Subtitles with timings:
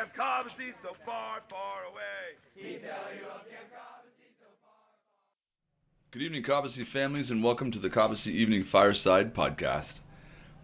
[0.00, 2.32] Camp Cobbossee so far, far away.
[2.54, 4.72] He'd tell you of Camp Cobbossee so far.
[6.10, 10.00] Good evening, Cobbossee families, and welcome to the Cobbossee Evening Fireside Podcast.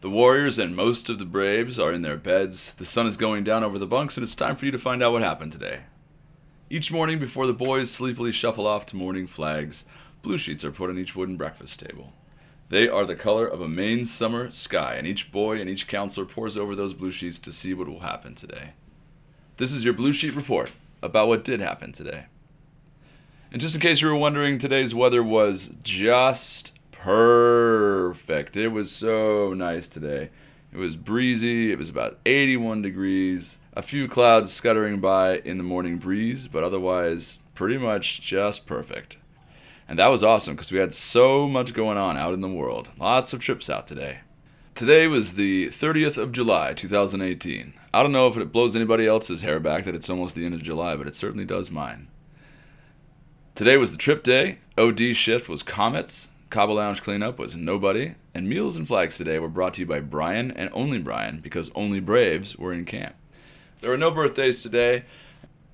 [0.01, 2.73] The Warriors and most of the Braves are in their beds.
[2.79, 5.03] The sun is going down over the bunks, and it's time for you to find
[5.03, 5.80] out what happened today.
[6.71, 9.85] Each morning, before the boys sleepily shuffle off to morning flags,
[10.23, 12.15] blue sheets are put on each wooden breakfast table.
[12.71, 16.25] They are the color of a Maine summer sky, and each boy and each counselor
[16.25, 18.73] pores over those blue sheets to see what will happen today.
[19.59, 20.71] This is your blue sheet report
[21.02, 22.26] about what did happen today.
[23.51, 28.59] And just in case you were wondering, today's weather was just perfect.
[28.59, 30.29] It was so nice today.
[30.74, 35.65] It was breezy, it was about 81 degrees, a few clouds scuttering by in the
[35.65, 39.16] morning breeze, but otherwise pretty much just perfect.
[39.88, 42.91] And that was awesome because we had so much going on out in the world.
[42.98, 44.18] Lots of trips out today.
[44.77, 47.73] Today was the 30th of July, 2018.
[47.95, 50.52] I don't know if it blows anybody else's hair back that it's almost the end
[50.52, 52.09] of July, but it certainly does mine.
[53.54, 54.59] Today was the trip day.
[54.77, 56.29] OD shift was Comets.
[56.51, 58.16] Cabo Lounge cleanup was Nobody.
[58.35, 61.71] And Meals and Flags today were brought to you by Brian and only Brian because
[61.74, 63.15] only Braves were in camp.
[63.80, 65.04] There were no birthdays today.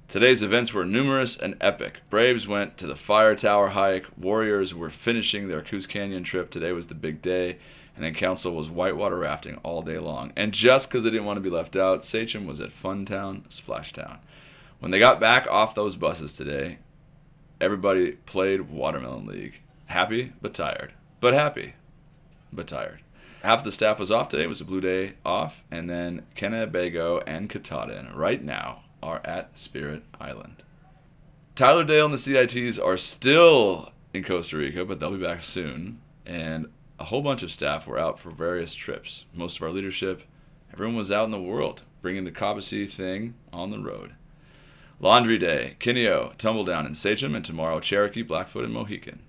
[0.09, 1.95] Today's events were numerous and epic.
[2.09, 4.07] Braves went to the Fire Tower hike.
[4.17, 6.53] Warriors were finishing their Coos Canyon trip.
[6.53, 7.57] Today was the big day.
[7.95, 10.33] And then Council was whitewater rafting all day long.
[10.37, 14.19] And just because they didn't want to be left out, Sachem was at Funtown, Splashtown.
[14.81, 16.79] When they got back off those buses today,
[17.61, 19.61] everybody played Watermelon League.
[19.87, 20.93] Happy but tired.
[21.21, 21.75] But happy
[22.53, 23.01] but tired.
[23.43, 24.45] Half the staff was off today.
[24.45, 25.55] It was a blue day off.
[25.71, 30.63] And then Kennebago and Katahdin right now are at Spirit Island.
[31.55, 36.01] Tyler Dale and the CITs are still in Costa Rica, but they'll be back soon.
[36.25, 36.67] And
[36.99, 39.25] a whole bunch of staff were out for various trips.
[39.35, 40.23] Most of our leadership,
[40.73, 44.13] everyone was out in the world, bringing the Cobbossee thing on the road.
[45.01, 49.21] Laundry Day, Kineo, Tumbledown, and Sachem, and tomorrow Cherokee, Blackfoot, and Mohican.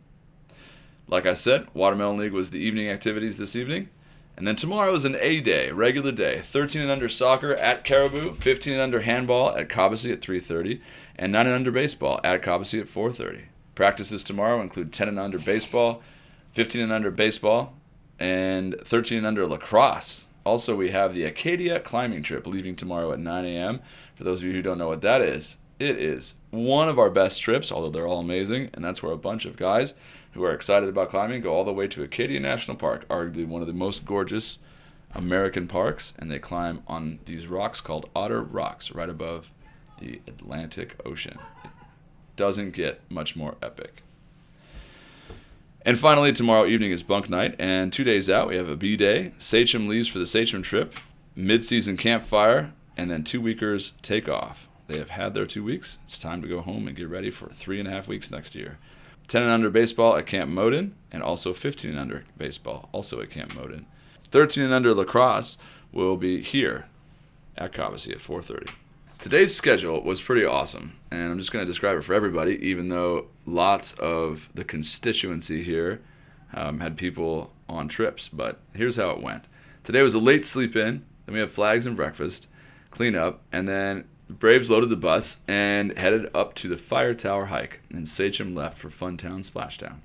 [1.08, 3.90] Like I said, Watermelon League was the evening activities this evening.
[4.36, 6.44] And then tomorrow is an A day, regular day.
[6.52, 10.82] 13 and under soccer at Caribou, 15 and under handball at Cobbossee at 3:30,
[11.18, 13.44] and 9 and under baseball at Cobbossee at 4:30.
[13.76, 16.02] Practices tomorrow include 10 and under baseball,
[16.54, 17.74] 15 and under baseball,
[18.20, 20.22] and 13 and under lacrosse.
[20.46, 23.80] Also, we have the Acadia climbing trip leaving tomorrow at 9 a.m.
[24.16, 27.10] For those of you who don't know what that is, it is one of our
[27.10, 29.94] best trips, although they're all amazing, and that's where a bunch of guys
[30.34, 33.62] who are excited about climbing go all the way to Acadia National Park, arguably one
[33.62, 34.58] of the most gorgeous
[35.16, 39.48] American parks, and they climb on these rocks called Otter Rocks right above
[40.00, 41.38] the Atlantic Ocean.
[41.64, 41.72] It
[42.36, 44.04] doesn't get much more epic.
[45.86, 48.96] And finally, tomorrow evening is bunk night, and two days out we have a B
[48.96, 49.34] day.
[49.38, 50.94] Sachem leaves for the Sachem trip,
[51.36, 54.70] mid-season campfire, and then two weekers take off.
[54.88, 55.98] They have had their two weeks.
[56.06, 58.56] It's time to go home and get ready for three and a half weeks next
[58.56, 58.78] year.
[59.28, 63.30] 10 and under baseball at Camp Modin, and also 15 and under baseball, also at
[63.30, 63.86] Camp Modin.
[64.32, 65.58] 13 and under lacrosse
[65.92, 66.86] will be here
[67.58, 68.70] at Cobbossee at 4:30.
[69.20, 72.90] Today's schedule was pretty awesome, and I'm just going to describe it for everybody, even
[72.90, 76.02] though lots of the constituency here
[76.54, 78.28] um, had people on trips.
[78.28, 79.46] But here's how it went.
[79.84, 82.48] Today was a late sleep in, then we have flags and breakfast,
[82.92, 87.14] clean up, and then the Braves loaded the bus and headed up to the Fire
[87.14, 90.02] Tower hike, and Sachem left for Funtown Splashtown.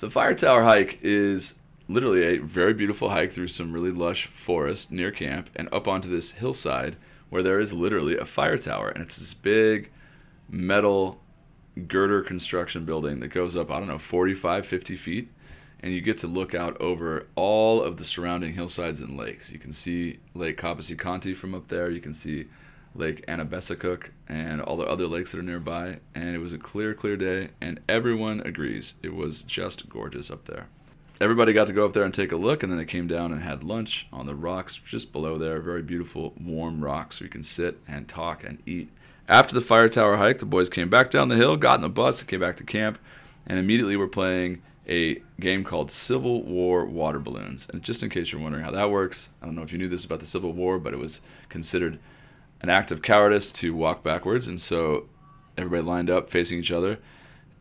[0.00, 1.54] The Fire Tower hike is
[1.88, 6.08] literally a very beautiful hike through some really lush forest near camp and up onto
[6.08, 6.96] this hillside
[7.32, 9.90] where there is literally a fire tower, and it's this big
[10.50, 11.18] metal
[11.88, 15.30] girder construction building that goes up, I don't know, 45, 50 feet,
[15.80, 19.50] and you get to look out over all of the surrounding hillsides and lakes.
[19.50, 22.48] You can see Lake Cobbossee Conti from up there, you can see
[22.94, 26.92] Lake Annabessacook and all the other lakes that are nearby, and it was a clear,
[26.92, 30.68] clear day, and everyone agrees it was just gorgeous up there
[31.22, 33.32] everybody got to go up there and take a look, and then they came down
[33.32, 35.60] and had lunch on the rocks just below there.
[35.60, 38.90] Very beautiful, warm rocks where you can sit and talk and eat.
[39.28, 41.88] After the fire tower hike, the boys came back down the hill, got in the
[41.88, 42.98] bus, and came back to camp,
[43.46, 47.68] and immediately were playing a game called Civil War water balloons.
[47.72, 49.88] And just in case you're wondering how that works, I don't know if you knew
[49.88, 52.00] this about the Civil War, but it was considered
[52.62, 55.06] an act of cowardice to walk backwards, and so
[55.56, 56.98] everybody lined up facing each other,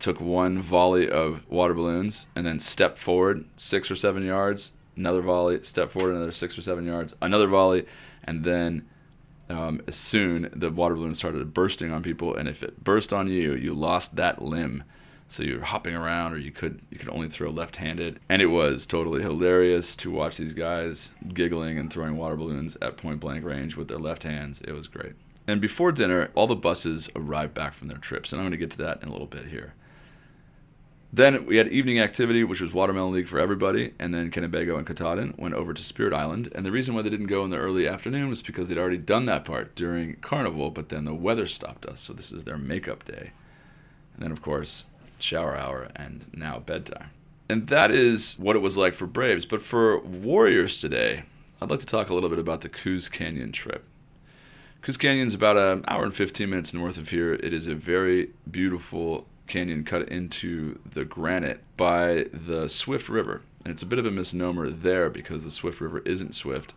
[0.02, 5.22] took one volley of water balloons, and then stepped forward six or seven yards, another
[5.22, 7.86] volley, step forward another six or seven yards, another volley,
[8.26, 8.86] and then
[9.50, 13.54] um, soon the water balloon started bursting on people, and if it burst on you,
[13.54, 14.84] you lost that limb.
[15.30, 18.86] So you're hopping around, or you could you could only throw left-handed, and it was
[18.86, 23.88] totally hilarious to watch these guys giggling and throwing water balloons at point-blank range with
[23.88, 24.60] their left hands.
[24.68, 25.14] It was great.
[25.48, 28.66] And before dinner, all the buses arrived back from their trips, and I'm going to
[28.66, 29.74] get to that in a little bit here.
[31.14, 34.88] Then we had evening activity, which was Watermelon League for everybody, and then Kennebago and
[34.88, 36.50] Katahdin went over to Spirit Island.
[36.56, 38.98] And the reason why they didn't go in the early afternoon was because they'd already
[38.98, 42.58] done that part during Carnival, but then the weather stopped us, so this is their
[42.58, 43.32] makeup day.
[44.14, 44.86] And then, of course,
[45.20, 47.10] shower hour and now bedtime.
[47.50, 49.46] And that is what it was like for Braves.
[49.46, 51.24] But for Warriors today,
[51.62, 53.84] I'd like to talk a little bit about the Coos Canyon trip.
[54.82, 57.34] Coos Canyon is about an hour and 15 minutes north of here.
[57.34, 63.42] It is a very beautiful canyon cut into the granite by the Swift River.
[63.64, 66.74] And it's a bit of a misnomer there because the Swift River isn't swift.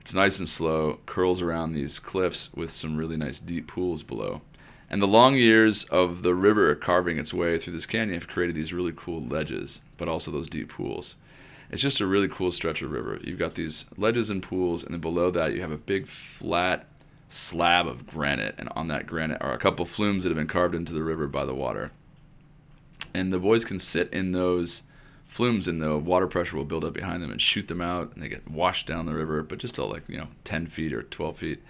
[0.00, 4.42] It's nice and slow, curls around these cliffs with some really nice deep pools below.
[4.90, 8.54] And the long years of the river carving its way through this canyon have created
[8.54, 11.16] these really cool ledges, but also those deep pools.
[11.70, 13.18] It's just a really cool stretch of river.
[13.24, 16.86] You've got these ledges and pools, and then below that you have a big flat
[17.34, 20.74] slab of granite, and on that granite are a couple flumes that have been carved
[20.74, 21.90] into the river by the water.
[23.12, 24.82] And the boys can sit in those
[25.28, 28.22] flumes, and the water pressure will build up behind them and shoot them out, and
[28.22, 31.02] they get washed down the river, but just to like you know 10 feet or
[31.02, 31.62] 12 feet,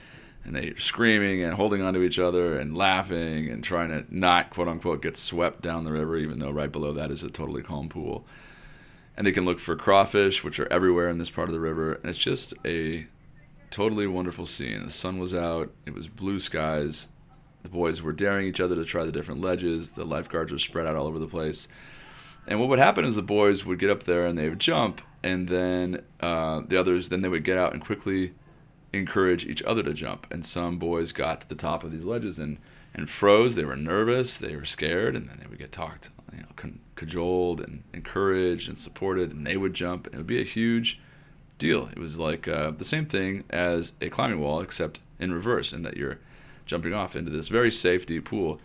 [0.44, 4.68] and they're screaming and holding onto each other and laughing and trying to not quote
[4.68, 7.88] unquote get swept down the river, even though right below that is a totally calm
[7.88, 8.26] pool.
[9.16, 11.94] And they can look for crawfish, which are everywhere in this part of the river,
[11.94, 13.06] and it's just a
[13.74, 14.84] totally wonderful scene.
[14.84, 17.08] The sun was out, it was blue skies.
[17.64, 19.90] The boys were daring each other to try the different ledges.
[19.90, 21.66] The lifeguards were spread out all over the place.
[22.46, 25.00] And what would happen is the boys would get up there and they would jump,
[25.24, 28.32] and then uh, the others, then they would get out and quickly
[28.92, 30.28] encourage each other to jump.
[30.30, 32.58] And some boys got to the top of these ledges and,
[32.94, 33.56] and froze.
[33.56, 37.60] They were nervous, they were scared, and then they would get talked, you know, cajoled
[37.60, 40.06] and encouraged and supported, and they would jump.
[40.06, 41.00] And it would be a huge
[41.58, 41.88] deal.
[41.88, 45.82] It was like uh, the same thing as a climbing wall, except in reverse, in
[45.82, 46.18] that you're
[46.66, 48.60] jumping off into this very safe deep pool.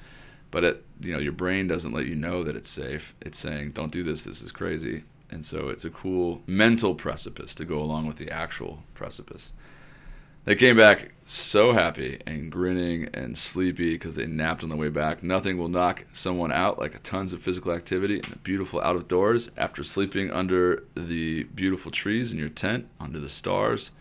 [0.52, 3.14] But it, you know, your brain doesn't let you know that it's safe.
[3.22, 4.24] It's saying, "Don't do this.
[4.24, 8.32] This is crazy." And so it's a cool mental precipice to go along with the
[8.32, 9.52] actual precipice.
[10.46, 14.90] They came back so happy and grinning and sleepy because they napped on the way
[14.90, 15.22] back.
[15.22, 19.08] Nothing will knock someone out like tons of physical activity and the beautiful out of
[19.08, 23.92] doors after sleeping under the beautiful trees in your tent, under the stars.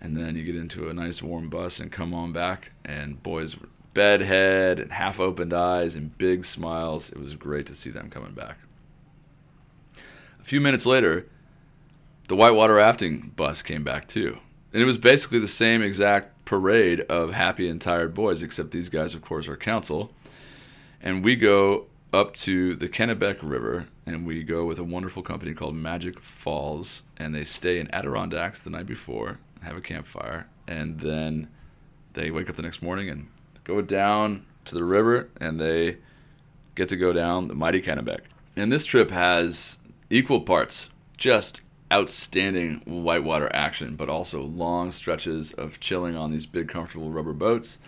[0.00, 3.56] And then you get into a nice warm bus and come on back, and boys,
[3.94, 7.10] bed head and half opened eyes and big smiles.
[7.10, 8.58] It was great to see them coming back.
[10.40, 11.26] A few minutes later,
[12.28, 14.38] the whitewater rafting bus came back too
[14.72, 18.88] and it was basically the same exact parade of happy and tired boys, except these
[18.88, 20.10] guys, of course, are council.
[21.02, 25.54] And we go up to the Kennebec River, and we go with a wonderful company
[25.54, 30.98] called Magic Falls, and they stay in Adirondacks the night before, have a campfire, and
[31.00, 31.48] then
[32.14, 33.26] they wake up the next morning and
[33.64, 35.96] go down to the river, and they
[36.74, 38.20] get to go down the mighty Kennebec.
[38.56, 39.76] And this trip has
[40.10, 41.60] equal parts just
[41.92, 47.78] outstanding whitewater action, but also long stretches of chilling on these big, comfortable rubber boats,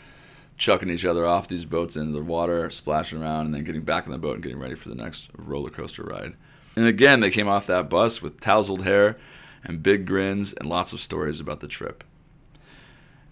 [0.57, 4.07] chucking each other off these boats into the water, splashing around, and then getting back
[4.07, 6.33] in the boat and getting ready for the next roller coaster ride.
[6.76, 9.19] And again, they came off that bus with tousled hair
[9.64, 12.02] and big grins and lots of stories about the trip.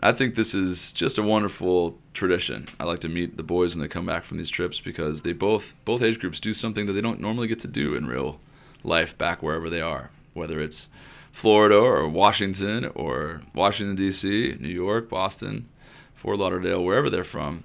[0.00, 2.68] I think this is just a wonderful tradition.
[2.78, 5.32] I like to meet the boys when they come back from these trips because they
[5.32, 8.38] both both age groups do something that they don't normally get to do in real
[8.84, 10.88] life back wherever they are whether it's
[11.32, 15.68] Florida or Washington or Washington, D.C., New York, Boston,
[16.14, 17.62] Fort Lauderdale, wherever they're from,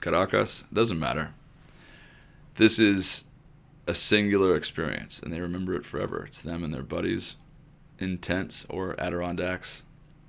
[0.00, 1.30] Caracas, doesn't matter.
[2.56, 3.24] This is
[3.86, 6.24] a singular experience, and they remember it forever.
[6.26, 7.36] It's them and their buddies
[7.98, 9.82] in tents or Adirondacks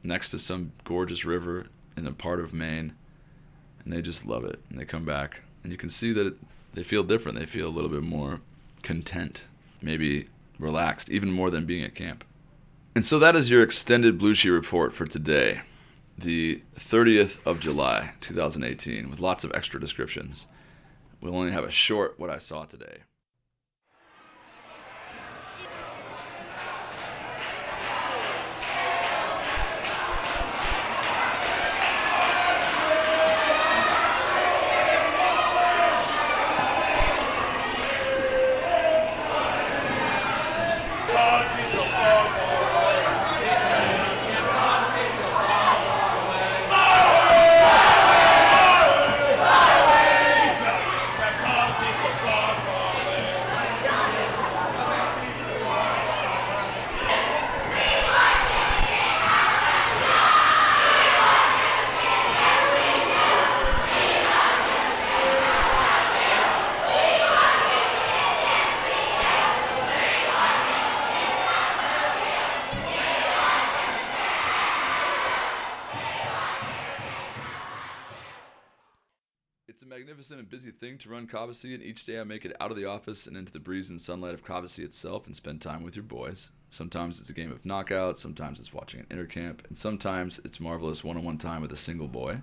[0.04, 1.66] next to some gorgeous river
[1.98, 2.94] in a part of Maine,
[3.84, 4.60] and they just love it.
[4.70, 6.36] And they come back, and you can see that
[6.74, 7.38] they feel different.
[7.38, 8.40] They feel a little bit more
[8.84, 9.44] content,
[9.82, 10.28] maybe
[10.64, 12.24] relaxed, even more than being at camp.
[12.96, 15.62] And so that is your extended Blue Sheet report for today,
[16.18, 20.46] the 30th of July, 2018, with lots of extra descriptions.
[21.22, 22.98] We'll only have a short what I saw today.
[79.88, 82.78] Magnificent and busy thing to run Cobbossee, and each day I make it out of
[82.78, 85.96] the office and into the breeze and sunlight of Cobbossee itself and spend time with
[85.96, 86.50] your boys.
[86.70, 91.04] Sometimes it's a game of knockout, sometimes it's watching an intercamp, and sometimes it's marvelous
[91.04, 92.40] one on one time with a single boy.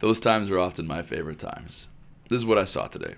[0.00, 1.86] Those times are often my favorite times.
[2.28, 3.14] This is what I saw today.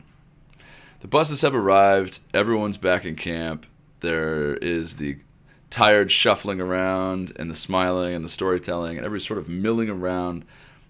[1.00, 3.66] The buses have arrived, everyone's back in camp.
[4.00, 5.16] There is the
[5.70, 10.44] tired shuffling around, and the smiling, and the storytelling, and every sort of milling around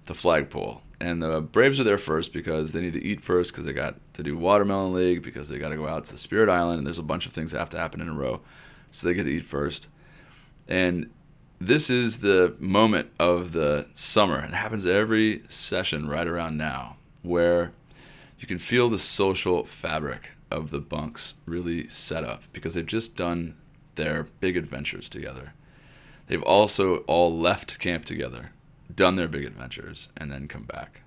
[0.09, 3.65] the flagpole and the Braves are there first because they need to eat first because
[3.65, 6.79] they got to do Watermelon League because they got to go out to Spirit Island
[6.79, 8.41] and there's a bunch of things that have to happen in a row,
[8.91, 9.87] so they get to eat first.
[10.67, 11.11] And
[11.61, 14.41] this is the moment of the summer.
[14.45, 17.71] It happens every session right around now where
[18.41, 23.15] you can feel the social fabric of the bunks really set up because they've just
[23.15, 23.55] done
[23.95, 25.53] their big adventures together.
[26.27, 28.51] They've also all left camp together
[28.95, 31.01] done their big adventures, and then come back.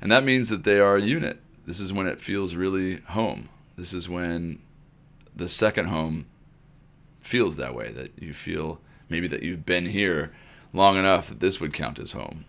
[0.00, 1.40] And that means that they are a unit.
[1.66, 3.48] This is when it feels really home.
[3.76, 4.60] This is when
[5.36, 6.26] the second home
[7.20, 10.32] feels that way, that you feel maybe that you've been here
[10.72, 12.44] long enough that this would count as home.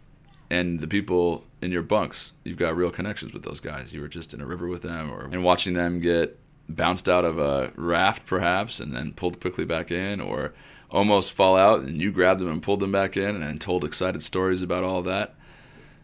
[0.49, 3.93] And the people in your bunks, you've got real connections with those guys.
[3.93, 7.25] You were just in a river with them, or and watching them get bounced out
[7.25, 10.53] of a raft, perhaps, and then pulled quickly back in, or
[10.91, 14.23] almost fall out, and you grabbed them and pulled them back in, and told excited
[14.23, 15.35] stories about all that.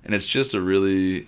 [0.03, 1.27] And it's just a really,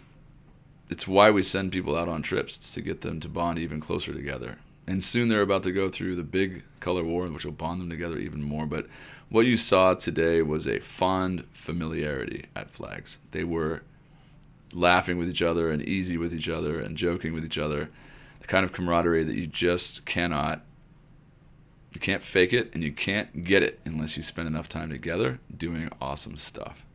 [0.89, 2.57] it's why we send people out on trips.
[2.57, 4.57] It's to get them to bond even closer together.
[4.85, 7.89] And soon they're about to go through the big color war, which will bond them
[7.89, 8.65] together even more.
[8.65, 8.87] But
[9.29, 13.17] what you saw today was a fond familiarity at Flags.
[13.31, 13.81] They were
[14.73, 17.89] laughing with each other and easy with each other and joking with each other.
[18.39, 20.61] The kind of camaraderie that you just cannot
[21.97, 25.39] you can't fake it and you can't get it unless you spend enough time together
[25.57, 26.85] doing awesome stuff.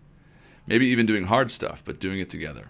[0.68, 2.68] Maybe even doing hard stuff, but doing it together.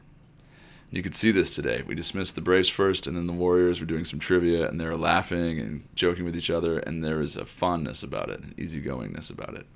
[0.90, 1.82] You could see this today.
[1.86, 4.86] We dismissed the Braves first, and then the Warriors were doing some trivia, and they
[4.86, 8.54] were laughing and joking with each other, and there is a fondness about it, an
[8.56, 9.66] easygoingness about it.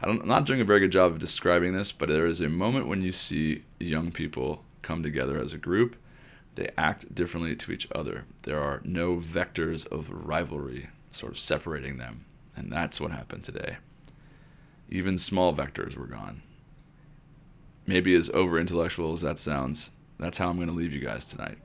[0.00, 2.48] I am not doing a very good job of describing this, but there is a
[2.48, 5.96] moment when you see young people come together as a group.
[6.54, 8.24] They act differently to each other.
[8.42, 12.24] There are no vectors of rivalry sort of separating them.
[12.56, 13.76] And that's what happened today.
[14.90, 16.42] Even small vectors were gone.
[17.86, 21.26] Maybe as over intellectual as that sounds, that's how I'm going to leave you guys
[21.26, 21.58] tonight.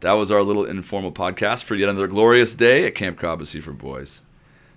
[0.00, 3.72] That was our little informal podcast for yet another glorious day at Camp Cobbossee for
[3.72, 4.20] Boys.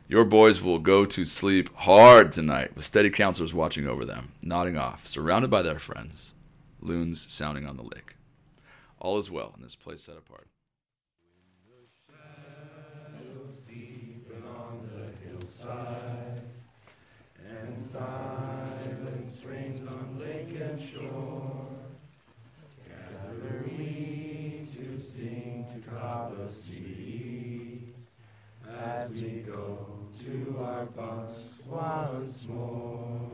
[0.07, 4.77] Your boys will go to sleep hard tonight with steady counselors watching over them, nodding
[4.77, 6.33] off, surrounded by their friends,
[6.81, 8.15] loons sounding on the lake.
[8.99, 10.47] All is well in this place set apart.
[30.95, 31.35] help us
[31.67, 33.29] once more.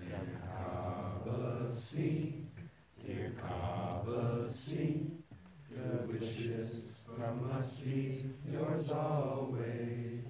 [0.00, 2.46] Dear Kaba see,
[3.06, 5.06] dear Kaba see,
[5.74, 6.76] good wishes
[7.16, 10.24] from us be yours always,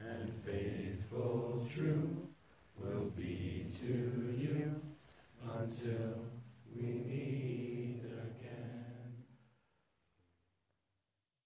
[0.00, 2.16] and faithful true
[2.78, 3.86] will be to
[4.36, 4.74] you
[5.42, 6.26] until
[6.76, 7.13] we meet.